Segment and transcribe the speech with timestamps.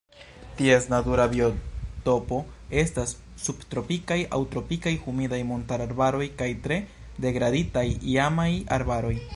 [0.59, 2.39] Ties natura biotopo
[2.83, 3.13] estas
[3.43, 6.83] subtropikaj aŭ tropikaj humidaj montarbaroj kaj tre
[7.27, 9.15] degraditaj iamaj arbaroj.